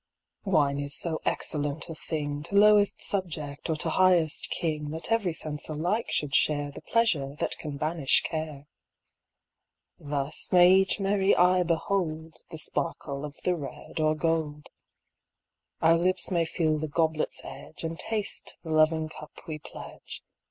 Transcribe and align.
Wine 0.45 0.79
is 0.79 0.95
so 0.95 1.19
excellent 1.25 1.87
a 1.87 1.93
thing 1.93 2.41
To 2.45 2.55
lowest 2.55 3.03
subject, 3.03 3.69
or 3.69 3.75
to 3.75 3.89
highest 3.91 4.49
king, 4.49 4.89
That 4.89 5.11
every 5.11 5.31
sense 5.31 5.69
alike 5.69 6.09
should 6.09 6.33
share 6.33 6.71
The 6.71 6.81
pleasure 6.81 7.35
that 7.35 7.55
can 7.59 7.77
banish 7.77 8.23
care. 8.23 8.65
Thus 9.99 10.51
may 10.51 10.71
each 10.73 10.99
merry 10.99 11.35
eye 11.35 11.61
behold 11.61 12.37
The 12.49 12.57
sparkle 12.57 13.23
of 13.23 13.37
the 13.43 13.55
red 13.55 13.99
or 13.99 14.15
gold. 14.15 14.69
Our 15.83 15.99
lips 15.99 16.31
may 16.31 16.45
feel 16.45 16.79
the 16.79 16.87
goblet's 16.87 17.41
edge 17.43 17.83
And 17.83 17.99
taste 17.99 18.57
the 18.63 18.71
loving 18.71 19.07
cup 19.07 19.41
we 19.45 19.59
pledge. 19.59 20.23